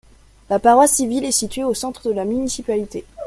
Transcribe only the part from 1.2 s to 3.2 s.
est située au centre la municipalité.